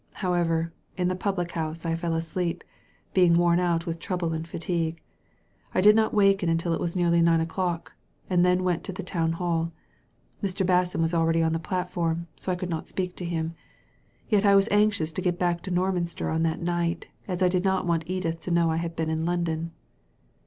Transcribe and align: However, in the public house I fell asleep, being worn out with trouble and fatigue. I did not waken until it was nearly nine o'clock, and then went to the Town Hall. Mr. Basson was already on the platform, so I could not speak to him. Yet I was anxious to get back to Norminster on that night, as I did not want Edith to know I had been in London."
However, 0.13 0.73
in 0.97 1.09
the 1.09 1.15
public 1.15 1.51
house 1.51 1.85
I 1.85 1.93
fell 1.93 2.15
asleep, 2.15 2.63
being 3.13 3.35
worn 3.37 3.59
out 3.59 3.85
with 3.85 3.99
trouble 3.99 4.33
and 4.33 4.47
fatigue. 4.47 4.99
I 5.75 5.79
did 5.81 5.95
not 5.95 6.11
waken 6.11 6.49
until 6.49 6.73
it 6.73 6.79
was 6.81 6.95
nearly 6.95 7.21
nine 7.21 7.39
o'clock, 7.39 7.93
and 8.27 8.43
then 8.43 8.63
went 8.63 8.83
to 8.85 8.91
the 8.93 9.03
Town 9.03 9.33
Hall. 9.33 9.71
Mr. 10.41 10.65
Basson 10.65 11.01
was 11.01 11.13
already 11.13 11.43
on 11.43 11.53
the 11.53 11.59
platform, 11.59 12.25
so 12.35 12.51
I 12.51 12.55
could 12.55 12.67
not 12.71 12.87
speak 12.87 13.15
to 13.17 13.25
him. 13.25 13.53
Yet 14.27 14.43
I 14.43 14.55
was 14.55 14.67
anxious 14.71 15.11
to 15.11 15.21
get 15.21 15.37
back 15.37 15.61
to 15.61 15.71
Norminster 15.71 16.33
on 16.33 16.41
that 16.41 16.63
night, 16.63 17.07
as 17.27 17.43
I 17.43 17.47
did 17.47 17.63
not 17.63 17.85
want 17.85 18.09
Edith 18.09 18.39
to 18.41 18.49
know 18.51 18.71
I 18.71 18.77
had 18.77 18.95
been 18.95 19.11
in 19.11 19.23
London." 19.23 19.71